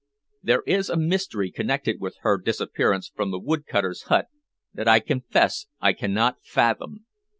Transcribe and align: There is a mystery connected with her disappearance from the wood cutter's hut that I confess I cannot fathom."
There 0.41 0.63
is 0.65 0.89
a 0.89 0.97
mystery 0.97 1.51
connected 1.51 1.99
with 2.01 2.15
her 2.21 2.39
disappearance 2.39 3.11
from 3.15 3.29
the 3.29 3.37
wood 3.37 3.67
cutter's 3.67 4.05
hut 4.09 4.29
that 4.73 4.87
I 4.87 4.99
confess 4.99 5.67
I 5.79 5.93
cannot 5.93 6.43
fathom." 6.43 7.05